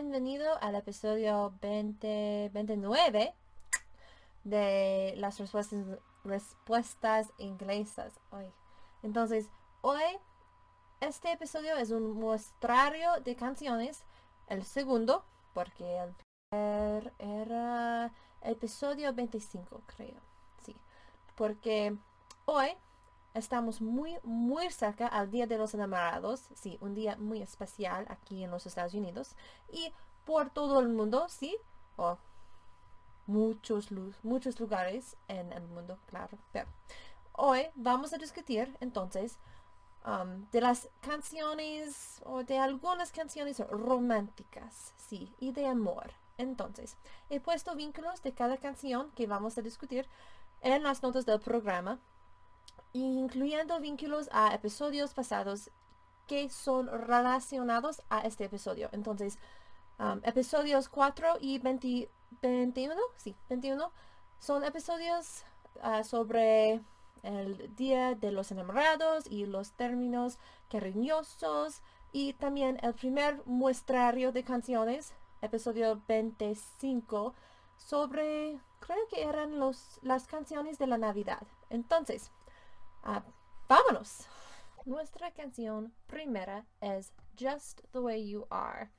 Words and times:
bienvenido 0.00 0.56
al 0.60 0.76
episodio 0.76 1.52
20, 1.60 2.50
29 2.54 3.34
de 4.44 5.14
las 5.16 5.40
respuestas, 5.40 5.84
respuestas 6.22 7.32
inglesas. 7.38 8.12
Hoy. 8.30 8.44
Entonces, 9.02 9.48
hoy 9.80 10.04
este 11.00 11.32
episodio 11.32 11.76
es 11.76 11.90
un 11.90 12.12
muestrario 12.12 13.10
de 13.24 13.34
canciones. 13.34 14.04
El 14.46 14.62
segundo, 14.64 15.24
porque 15.52 15.98
el 15.98 16.14
primer 16.48 17.12
era 17.18 18.12
episodio 18.42 19.12
25, 19.12 19.82
creo. 19.96 20.20
Sí, 20.64 20.76
porque 21.34 21.96
hoy 22.44 22.68
Estamos 23.38 23.80
muy, 23.80 24.18
muy 24.24 24.68
cerca 24.70 25.06
al 25.06 25.30
Día 25.30 25.46
de 25.46 25.58
los 25.58 25.72
Enamorados, 25.72 26.48
sí, 26.56 26.76
un 26.80 26.96
día 26.96 27.16
muy 27.18 27.40
especial 27.40 28.04
aquí 28.08 28.42
en 28.42 28.50
los 28.50 28.66
Estados 28.66 28.94
Unidos 28.94 29.36
y 29.72 29.92
por 30.24 30.50
todo 30.50 30.80
el 30.80 30.88
mundo, 30.88 31.28
sí, 31.28 31.56
o 31.94 32.18
muchos, 33.26 33.90
muchos 34.24 34.58
lugares 34.58 35.16
en 35.28 35.52
el 35.52 35.62
mundo, 35.68 36.00
claro. 36.06 36.36
Pero 36.50 36.66
hoy 37.32 37.66
vamos 37.76 38.12
a 38.12 38.18
discutir 38.18 38.76
entonces 38.80 39.38
um, 40.04 40.50
de 40.50 40.60
las 40.60 40.88
canciones 41.00 42.20
o 42.24 42.42
de 42.42 42.58
algunas 42.58 43.12
canciones 43.12 43.60
románticas, 43.70 44.94
sí, 44.96 45.32
y 45.38 45.52
de 45.52 45.68
amor. 45.68 46.10
Entonces, 46.38 46.96
he 47.30 47.38
puesto 47.38 47.76
vínculos 47.76 48.20
de 48.24 48.32
cada 48.32 48.56
canción 48.56 49.12
que 49.12 49.28
vamos 49.28 49.58
a 49.58 49.62
discutir 49.62 50.08
en 50.60 50.82
las 50.82 51.04
notas 51.04 51.24
del 51.24 51.38
programa 51.38 52.00
incluyendo 53.02 53.80
vínculos 53.80 54.28
a 54.32 54.54
episodios 54.54 55.14
pasados 55.14 55.70
que 56.26 56.48
son 56.50 56.88
relacionados 56.88 58.02
a 58.10 58.20
este 58.20 58.44
episodio. 58.44 58.88
Entonces, 58.92 59.38
um, 59.98 60.20
episodios 60.22 60.88
4 60.88 61.38
y 61.40 61.58
21, 61.58 62.10
sí, 63.16 63.34
21, 63.48 63.90
son 64.38 64.62
episodios 64.64 65.42
uh, 65.82 66.04
sobre 66.04 66.80
el 67.22 67.74
Día 67.74 68.14
de 68.14 68.30
los 68.30 68.52
Enamorados 68.52 69.24
y 69.28 69.46
los 69.46 69.72
términos 69.72 70.38
cariñosos 70.70 71.82
y 72.12 72.34
también 72.34 72.78
el 72.82 72.94
primer 72.94 73.42
muestrario 73.46 74.32
de 74.32 74.44
canciones, 74.44 75.12
episodio 75.42 76.00
25, 76.08 77.34
sobre, 77.76 78.60
creo 78.80 79.08
que 79.08 79.24
eran 79.24 79.58
los, 79.58 79.98
las 80.02 80.26
canciones 80.26 80.78
de 80.78 80.86
la 80.86 80.98
Navidad. 80.98 81.46
Entonces, 81.70 82.30
Ah, 83.02 83.22
vámonos. 83.68 84.26
Nuestra 84.84 85.30
canción 85.32 85.92
primera 86.06 86.66
es 86.80 87.12
Just 87.38 87.80
the 87.92 88.00
Way 88.00 88.28
You 88.28 88.46
Are. 88.50 88.90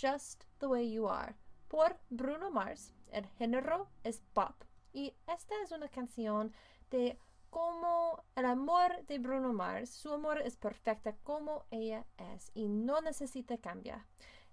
Just 0.00 0.44
the 0.58 0.66
Way 0.66 0.92
You 0.92 1.08
Are 1.08 1.34
por 1.68 1.98
Bruno 2.10 2.50
Mars. 2.50 2.92
El 3.10 3.26
género 3.38 3.88
es 4.02 4.22
pop. 4.32 4.54
Y 4.92 5.14
esta 5.26 5.54
es 5.62 5.72
una 5.72 5.88
canción 5.88 6.52
de 6.90 7.18
cómo 7.50 8.24
el 8.34 8.46
amor 8.46 9.04
de 9.06 9.18
Bruno 9.18 9.52
Mars, 9.52 9.90
su 9.90 10.12
amor 10.12 10.40
es 10.40 10.56
perfecta 10.56 11.14
como 11.22 11.64
ella 11.70 12.04
es 12.34 12.50
y 12.54 12.68
no 12.68 13.00
necesita 13.00 13.58
cambiar. 13.58 14.04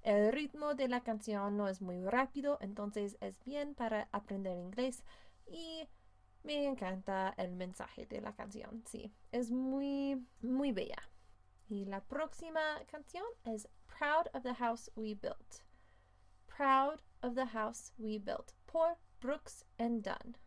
El 0.03 0.31
ritmo 0.31 0.73
de 0.73 0.87
la 0.87 1.01
canción 1.01 1.57
no 1.57 1.67
es 1.67 1.81
muy 1.81 2.03
rápido, 2.03 2.57
entonces 2.61 3.17
es 3.21 3.43
bien 3.43 3.75
para 3.75 4.07
aprender 4.11 4.57
inglés 4.57 5.03
y 5.47 5.87
me 6.43 6.65
encanta 6.65 7.33
el 7.37 7.51
mensaje 7.51 8.05
de 8.05 8.21
la 8.21 8.33
canción, 8.33 8.83
sí. 8.85 9.13
Es 9.31 9.51
muy, 9.51 10.25
muy 10.41 10.71
bella. 10.71 11.01
Y 11.67 11.85
la 11.85 12.01
próxima 12.03 12.61
canción 12.87 13.25
es 13.45 13.67
Proud 13.87 14.27
of 14.33 14.43
the 14.43 14.55
House 14.55 14.91
We 14.95 15.15
Built. 15.15 15.63
Proud 16.47 17.01
of 17.21 17.35
the 17.35 17.45
House 17.45 17.93
We 17.97 18.19
Built 18.19 18.53
por 18.65 18.97
Brooks 19.21 19.65
and 19.77 20.03
Dunn. 20.03 20.37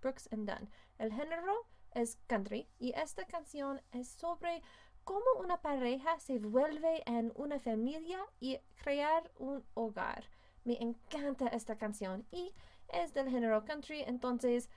Brooks 0.00 0.28
and 0.32 0.48
Dunn. 0.48 0.68
El 0.98 1.12
género 1.12 1.68
es 1.92 2.18
country 2.26 2.68
y 2.78 2.92
esta 2.96 3.24
canción 3.24 3.80
es 3.92 4.08
sobre 4.08 4.62
cómo 5.04 5.24
una 5.40 5.62
pareja 5.62 6.18
se 6.18 6.38
vuelve 6.38 7.02
en 7.06 7.32
una 7.34 7.58
familia 7.58 8.18
y 8.40 8.58
crear 8.76 9.30
un 9.38 9.64
hogar. 9.74 10.24
Me 10.64 10.76
encanta 10.82 11.46
esta 11.48 11.78
canción 11.78 12.26
y 12.30 12.52
es 12.88 13.14
del 13.14 13.30
género 13.30 13.64
country, 13.64 14.02
entonces 14.02 14.68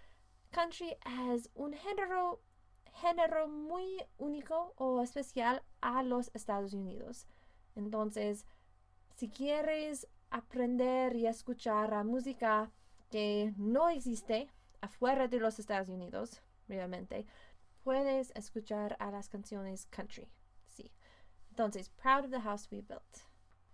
country 0.51 0.97
es 1.31 1.50
un 1.56 1.73
género, 1.73 2.41
género 2.94 3.47
muy 3.47 4.03
único 4.17 4.73
o 4.78 5.01
especial 5.01 5.63
a 5.81 6.03
los 6.03 6.29
Estados 6.34 6.73
Unidos. 6.73 7.25
Entonces, 7.75 8.45
si 9.16 9.29
quieres 9.29 10.07
aprender 10.29 11.16
y 11.16 11.28
escuchar 11.28 11.94
a 11.94 12.03
música 12.03 12.72
que 13.09 13.53
no 13.57 13.89
existe 13.89 14.50
afuera 14.81 15.28
de 15.28 15.39
los 15.39 15.59
Estados 15.59 15.89
Unidos, 15.89 16.41
realmente, 16.68 17.25
puedes 17.83 18.31
escuchar 18.35 18.95
a 19.00 19.12
las 19.12 19.29
canciones 19.29 19.85
country. 19.88 20.29
Sí. 20.68 20.91
Entonces, 21.50 21.89
Proud 21.89 22.25
of 22.25 22.31
the 22.31 22.41
House 22.41 22.69
We 22.72 22.81
Built. 22.81 23.31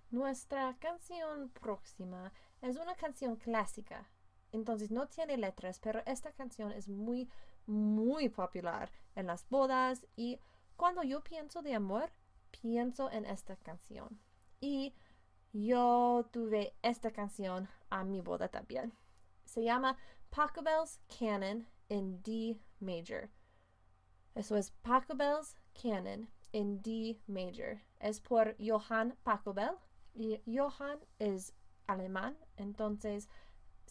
Nuestra 0.10 0.76
canción 0.80 1.50
próxima 1.50 2.32
es 2.62 2.78
una 2.78 2.96
canción 2.96 3.36
clásica 3.36 4.10
entonces 4.52 4.92
no 4.92 5.08
tiene 5.08 5.38
letras, 5.38 5.80
pero 5.80 6.02
esta 6.06 6.32
canción 6.32 6.72
es 6.72 6.88
muy, 6.88 7.30
muy 7.66 8.30
popular 8.30 8.92
en 9.16 9.28
las 9.28 9.48
bodas 9.50 10.06
y 10.16 10.40
cuando 10.76 11.04
yo 11.04 11.24
pienso 11.24 11.62
de 11.62 11.74
amor, 11.74 12.12
pienso 12.52 13.12
en 13.12 13.26
esta 13.26 13.56
canción. 13.58 14.20
Y 14.60 14.94
yo 15.54 16.28
tuve 16.32 16.76
esta 16.82 17.12
canción 17.12 17.68
a 17.90 18.04
mi 18.04 18.22
boda 18.22 18.48
también. 18.48 18.94
Se 19.46 19.64
llama 19.64 19.98
Pachelbel's 20.30 21.00
Canon 21.08 21.68
en 21.90 22.22
D 22.22 22.60
major. 22.80 23.30
Eso 24.36 24.56
es 24.56 24.72
Pachelbel's 24.72 25.56
Canon 25.74 26.30
en 26.52 26.82
D 26.82 27.20
major. 27.28 27.82
Es 28.00 28.20
por 28.20 28.56
Johann 28.60 29.16
Pachelbel 29.24 29.78
y 30.14 30.42
Johann 30.46 31.00
es 31.20 31.54
alemán, 31.88 32.38
entonces 32.58 33.30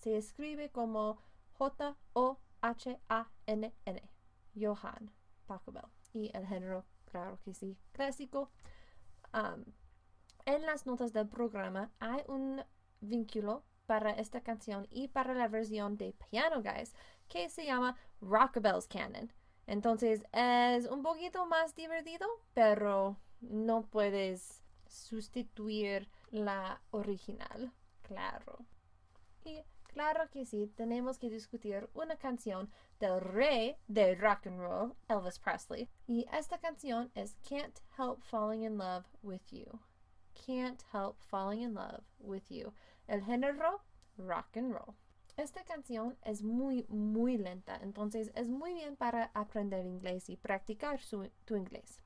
se 0.06 0.16
escribe 0.16 0.70
como 0.70 1.18
J-O-H-A-N-N. 1.54 2.02
Johann 4.54 5.10
Pachelbel. 5.48 5.82
Y 6.12 6.30
el 6.32 6.46
género, 6.46 6.84
claro 7.06 7.40
que 7.44 7.52
sí, 7.52 7.76
clásico. 7.90 8.52
en 10.44 10.62
las 10.62 10.86
notas 10.86 11.12
del 11.12 11.28
programa 11.28 11.90
hay 11.98 12.22
un 12.28 12.62
vínculo 13.00 13.64
para 13.86 14.12
esta 14.12 14.42
canción 14.42 14.86
y 14.92 15.08
para 15.08 15.34
la 15.34 15.48
versión 15.48 15.96
de 15.96 16.12
Piano 16.30 16.62
Guys 16.62 16.94
que 17.26 17.48
se 17.48 17.66
llama 17.66 17.96
Rockabell's 18.20 18.86
Canon. 18.86 19.32
Entonces 19.66 20.24
es 20.30 20.86
un 20.86 21.02
poquito 21.02 21.46
más 21.46 21.74
divertido, 21.74 22.28
pero 22.54 23.16
no 23.40 23.82
puedes 23.82 24.62
sustituir 24.86 26.08
la 26.30 26.80
original, 26.92 27.72
claro. 28.02 28.64
Claro 29.96 30.28
que 30.28 30.44
sí, 30.44 30.70
tenemos 30.76 31.18
que 31.18 31.30
discutir 31.30 31.88
una 31.94 32.18
canción 32.18 32.70
del 33.00 33.18
rey 33.18 33.78
de 33.88 34.14
rock 34.14 34.46
and 34.46 34.60
roll, 34.60 34.94
Elvis 35.08 35.38
Presley. 35.38 35.88
Y 36.06 36.26
esta 36.34 36.58
canción 36.58 37.10
es 37.14 37.34
Can't 37.48 37.80
Help 37.96 38.20
Falling 38.20 38.64
in 38.64 38.76
Love 38.76 39.06
with 39.22 39.40
You. 39.50 39.80
Can't 40.34 40.82
Help 40.92 41.18
Falling 41.22 41.62
in 41.62 41.72
Love 41.72 42.04
with 42.18 42.42
You. 42.50 42.74
El 43.06 43.22
género, 43.22 43.80
rock 44.18 44.58
and 44.58 44.74
roll. 44.74 44.94
Esta 45.38 45.64
canción 45.64 46.18
es 46.20 46.42
muy, 46.42 46.84
muy 46.90 47.38
lenta, 47.38 47.80
entonces 47.82 48.32
es 48.34 48.50
muy 48.50 48.74
bien 48.74 48.96
para 48.96 49.30
aprender 49.32 49.86
inglés 49.86 50.28
y 50.28 50.36
practicar 50.36 51.00
tu 51.46 51.56
inglés. 51.56 52.02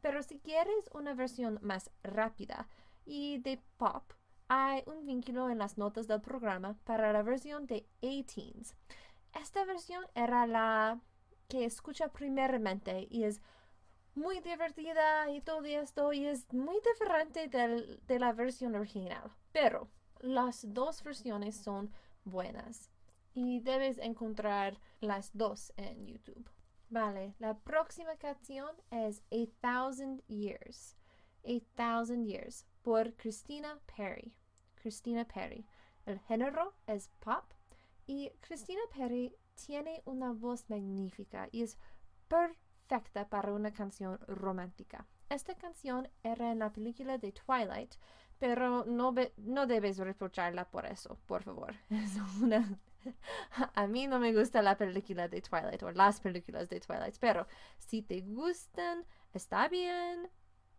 Pero 0.00 0.22
si 0.22 0.38
quieres 0.38 0.88
una 0.94 1.12
versión 1.12 1.58
más 1.60 1.90
rápida 2.02 2.70
y 3.04 3.36
de 3.40 3.60
pop, 3.76 4.14
hay 4.48 4.82
un 4.86 5.06
vínculo 5.06 5.50
en 5.50 5.58
las 5.58 5.78
notas 5.78 6.06
del 6.06 6.20
programa 6.20 6.76
para 6.84 7.12
la 7.12 7.22
versión 7.22 7.66
de 7.66 7.86
18 8.00 8.74
Esta 9.32 9.64
versión 9.64 10.04
era 10.14 10.46
la 10.46 11.00
que 11.48 11.64
escucha 11.64 12.08
primeramente 12.08 13.06
y 13.10 13.24
es 13.24 13.40
muy 14.14 14.40
divertida 14.40 15.30
y 15.30 15.40
todo 15.40 15.64
esto 15.64 16.12
y 16.12 16.26
es 16.26 16.52
muy 16.52 16.76
diferente 16.80 17.48
de 17.48 18.18
la 18.18 18.32
versión 18.32 18.74
original. 18.74 19.30
Pero 19.52 19.88
las 20.20 20.72
dos 20.72 21.02
versiones 21.02 21.56
son 21.56 21.92
buenas 22.24 22.90
y 23.34 23.60
debes 23.60 23.98
encontrar 23.98 24.78
las 25.00 25.36
dos 25.36 25.72
en 25.76 26.06
YouTube. 26.06 26.48
Vale, 26.88 27.34
la 27.38 27.58
próxima 27.58 28.16
canción 28.16 28.70
es 28.90 29.22
A 29.32 29.46
Thousand 29.60 30.22
Years. 30.28 30.96
A 31.44 31.60
Thousand 31.76 32.26
Years 32.26 32.66
por 32.82 33.14
Christina 33.14 33.78
Perry. 33.96 34.34
Christina 34.74 35.24
Perry. 35.24 35.66
El 36.06 36.18
género 36.20 36.74
es 36.86 37.08
pop 37.20 37.44
y 38.06 38.30
Christina 38.40 38.82
Perry 38.96 39.34
tiene 39.54 40.02
una 40.04 40.32
voz 40.32 40.68
magnífica 40.68 41.48
y 41.52 41.62
es 41.62 41.78
perfecta 42.28 43.28
para 43.28 43.52
una 43.52 43.72
canción 43.72 44.18
romántica. 44.26 45.06
Esta 45.30 45.54
canción 45.54 46.08
era 46.22 46.52
en 46.52 46.58
la 46.58 46.72
película 46.72 47.18
de 47.18 47.32
Twilight 47.32 47.94
pero 48.38 48.84
no, 48.84 49.14
no 49.38 49.66
debes 49.66 49.98
reprocharla 49.98 50.68
por 50.68 50.86
eso, 50.86 51.18
por 51.26 51.42
favor. 51.42 51.74
A 53.74 53.86
mí 53.86 54.06
no 54.06 54.18
me 54.18 54.32
gusta 54.32 54.62
la 54.62 54.76
película 54.76 55.28
de 55.28 55.40
Twilight 55.40 55.82
o 55.82 55.92
las 55.92 56.20
películas 56.20 56.68
de 56.68 56.80
Twilight, 56.80 57.16
pero 57.20 57.46
si 57.78 58.02
te 58.02 58.20
gustan, 58.22 59.04
está 59.32 59.68
bien, 59.68 60.28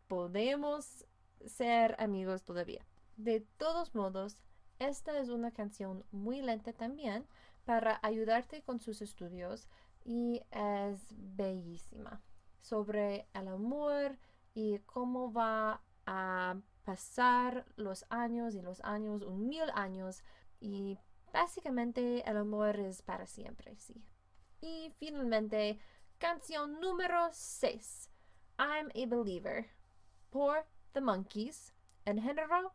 podemos 0.08 1.06
ser 1.46 1.96
amigos 2.00 2.44
todavía. 2.44 2.86
De 3.18 3.42
todos 3.58 3.96
modos, 3.96 4.38
esta 4.80 5.20
es 5.20 5.30
una 5.30 5.52
canción 5.52 6.06
muy 6.12 6.42
lenta 6.42 6.74
también 6.74 7.26
para 7.64 8.00
ayudarte 8.04 8.62
con 8.62 8.80
sus 8.80 9.02
estudios 9.02 9.68
y 10.04 10.42
es 10.52 11.00
bellísima 11.10 12.22
sobre 12.62 13.28
el 13.34 13.48
amor 13.48 14.18
y 14.54 14.80
cómo 14.80 15.32
va 15.32 15.82
a 16.06 16.56
pasar 16.84 17.66
los 17.76 18.06
años 18.10 18.54
y 18.56 18.62
los 18.62 18.82
años, 18.82 19.24
un 19.24 19.48
mil 19.48 19.70
años 19.74 20.24
y 20.60 21.00
básicamente 21.34 22.28
el 22.30 22.38
amor 22.38 22.80
es 22.80 23.02
para 23.02 23.26
siempre, 23.26 23.76
sí. 23.78 24.04
Y 24.62 24.92
finalmente, 24.98 25.80
canción 26.18 26.80
número 26.80 27.28
6, 27.32 28.10
I'm 28.58 28.90
a 28.90 29.06
Believer, 29.08 29.70
por 30.36 30.66
The 30.92 31.00
Monkeys, 31.00 31.74
en 32.04 32.22
género 32.22 32.74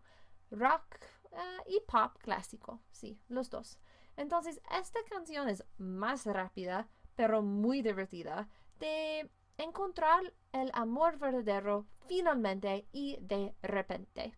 rock 0.50 0.96
eh, 1.30 1.62
y 1.66 1.80
pop 1.80 2.16
clásico, 2.22 2.80
sí, 2.90 3.20
los 3.28 3.50
dos. 3.50 3.78
Entonces, 4.16 4.62
esta 4.74 5.00
canción 5.10 5.46
es 5.46 5.62
más 5.76 6.24
rápida, 6.24 6.88
pero 7.16 7.42
muy 7.42 7.82
divertida, 7.82 8.48
de 8.78 9.30
encontrar 9.58 10.32
el 10.52 10.70
amor 10.72 11.18
verdadero 11.18 11.84
finalmente 12.08 12.86
y 12.92 13.18
de 13.20 13.54
repente. 13.60 14.32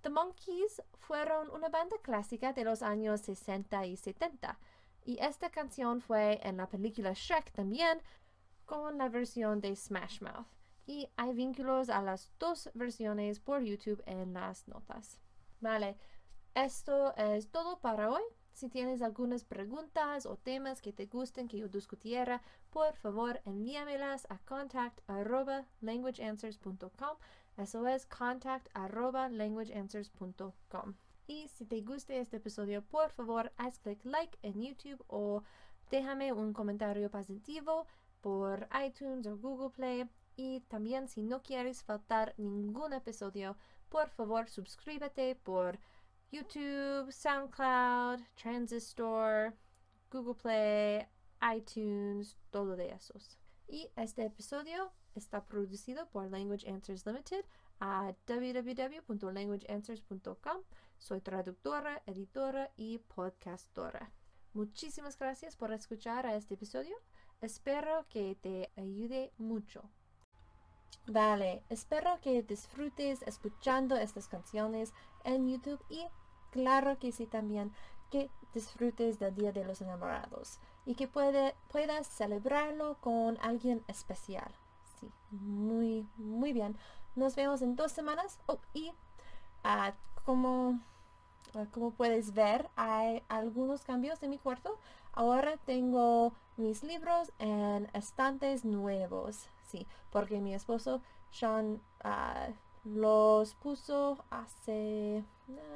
The 0.00 0.10
Monkeys 0.10 0.82
fueron 0.98 1.50
una 1.50 1.68
banda 1.68 1.98
clásica 2.02 2.52
de 2.52 2.64
los 2.64 2.82
años 2.82 3.20
60 3.20 3.86
y 3.86 3.96
70 3.96 4.58
y 5.04 5.18
esta 5.20 5.48
canción 5.48 6.00
fue 6.00 6.40
en 6.42 6.56
la 6.56 6.68
película 6.68 7.12
Shrek 7.12 7.52
también 7.52 8.02
con 8.64 8.98
la 8.98 9.08
versión 9.08 9.60
de 9.60 9.76
Smash 9.76 10.20
Mouth 10.22 10.48
y 10.86 11.08
hay 11.16 11.32
vínculos 11.32 11.88
a 11.88 12.02
las 12.02 12.30
dos 12.38 12.70
versiones 12.74 13.40
por 13.40 13.62
YouTube 13.62 14.02
en 14.06 14.34
las 14.34 14.68
notas. 14.68 15.18
Vale, 15.60 15.96
esto 16.54 17.16
es 17.16 17.50
todo 17.50 17.80
para 17.80 18.10
hoy. 18.10 18.22
Si 18.52 18.68
tienes 18.68 19.02
algunas 19.02 19.44
preguntas 19.44 20.26
o 20.26 20.36
temas 20.36 20.80
que 20.80 20.92
te 20.92 21.06
gusten 21.06 21.48
que 21.48 21.58
yo 21.58 21.66
discutiera, 21.68 22.42
por 22.70 22.94
favor 22.94 23.40
envíamelas 23.44 24.28
a 24.30 24.38
contact 24.38 25.00
languageanswers.com. 25.80 27.16
Eso 27.56 27.88
es 27.88 28.06
contact 28.06 28.68
languageanswers.com. 28.74 30.94
Y 31.26 31.48
si 31.48 31.64
te 31.64 31.80
guste 31.80 32.20
este 32.20 32.36
episodio, 32.36 32.82
por 32.82 33.10
favor, 33.10 33.50
haz 33.56 33.78
clic 33.78 34.04
like 34.04 34.38
en 34.42 34.62
YouTube 34.62 35.02
o 35.08 35.42
déjame 35.90 36.32
un 36.32 36.52
comentario 36.52 37.10
positivo 37.10 37.86
por 38.20 38.68
iTunes 38.84 39.26
o 39.26 39.36
Google 39.36 39.70
Play. 39.70 40.08
Y 40.36 40.60
también 40.62 41.08
si 41.08 41.22
no 41.22 41.42
quieres 41.42 41.82
faltar 41.82 42.34
ningún 42.38 42.92
episodio, 42.92 43.56
por 43.88 44.08
favor 44.10 44.48
suscríbete 44.48 45.36
por 45.36 45.78
YouTube, 46.32 47.12
SoundCloud, 47.12 48.20
Transistor, 48.34 49.54
Google 50.10 50.34
Play, 50.34 51.06
iTunes, 51.56 52.36
todo 52.50 52.74
de 52.74 52.90
esos. 52.90 53.38
Y 53.68 53.88
este 53.96 54.24
episodio 54.24 54.90
está 55.14 55.44
producido 55.44 56.08
por 56.08 56.28
Language 56.30 56.68
Answers 56.68 57.06
Limited 57.06 57.44
a 57.80 58.12
www.languageanswers.com. 58.26 60.62
Soy 60.98 61.20
traductora, 61.20 62.02
editora 62.06 62.72
y 62.76 62.98
podcastora. 62.98 64.10
Muchísimas 64.54 65.18
gracias 65.18 65.56
por 65.56 65.72
escuchar 65.72 66.26
a 66.26 66.36
este 66.36 66.54
episodio. 66.54 66.96
Espero 67.40 68.06
que 68.08 68.36
te 68.40 68.70
ayude 68.76 69.32
mucho. 69.36 69.82
Vale, 71.08 71.64
espero 71.68 72.20
que 72.22 72.44
disfrutes 72.44 73.22
escuchando 73.22 73.96
estas 73.96 74.28
canciones 74.28 74.94
en 75.24 75.48
YouTube 75.48 75.84
y 75.90 76.06
claro 76.52 77.00
que 77.00 77.10
sí 77.10 77.26
también 77.26 77.72
que 78.10 78.30
disfrutes 78.54 79.18
del 79.18 79.34
Día 79.34 79.50
de 79.50 79.64
los 79.64 79.80
Enamorados 79.80 80.60
y 80.86 80.94
que 80.94 81.08
puede, 81.08 81.56
puedas 81.72 82.06
celebrarlo 82.06 82.96
con 83.00 83.38
alguien 83.40 83.82
especial. 83.88 84.54
Sí, 85.00 85.10
muy, 85.32 86.06
muy 86.16 86.52
bien. 86.52 86.78
Nos 87.16 87.34
vemos 87.34 87.60
en 87.60 87.74
dos 87.74 87.90
semanas. 87.90 88.38
Oh, 88.46 88.60
y 88.72 88.92
uh, 89.64 90.78
como 91.72 91.92
puedes 91.92 92.34
ver, 92.34 92.68
hay 92.76 93.22
algunos 93.28 93.82
cambios 93.82 94.22
en 94.22 94.30
mi 94.30 94.38
cuarto. 94.38 94.78
Ahora 95.12 95.56
tengo 95.58 96.32
mis 96.56 96.82
libros 96.82 97.32
en 97.38 97.88
estantes 97.92 98.64
nuevos. 98.64 99.46
Sí, 99.66 99.86
porque 100.10 100.40
mi 100.40 100.54
esposo 100.54 101.00
Sean 101.30 101.80
uh, 102.04 102.52
los 102.84 103.54
puso 103.54 104.24
hace 104.30 105.18
eh, 105.18 105.24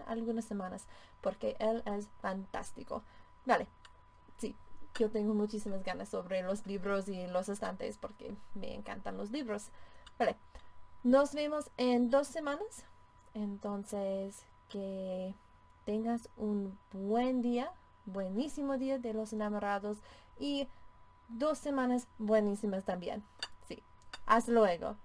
algunas 0.07 0.45
semanas 0.45 0.87
porque 1.21 1.57
él 1.59 1.83
es 1.87 2.09
fantástico. 2.21 3.03
Vale, 3.45 3.67
sí, 4.39 4.55
yo 4.99 5.11
tengo 5.11 5.35
muchísimas 5.35 5.83
ganas 5.83 6.09
sobre 6.09 6.43
los 6.43 6.67
libros 6.67 7.09
y 7.09 7.27
los 7.27 7.49
estantes 7.49 7.99
porque 7.99 8.35
me 8.55 8.75
encantan 8.75 9.17
los 9.17 9.31
libros. 9.31 9.69
Vale, 10.19 10.37
nos 11.03 11.35
vemos 11.35 11.71
en 11.77 12.11
dos 12.11 12.29
semanas. 12.29 12.85
Entonces, 13.35 14.45
que 14.69 15.35
tengas 15.89 16.29
un 16.37 16.79
buen 16.93 17.41
día, 17.41 17.73
buenísimo 18.05 18.77
día 18.77 18.99
de 18.99 19.15
los 19.15 19.33
enamorados 19.33 19.97
y 20.39 20.69
dos 21.31 21.57
semanas 21.57 22.07
buenísimas 22.19 22.85
también. 22.85 23.25
Sí, 23.67 23.83
hasta 24.27 24.53
luego. 24.53 24.97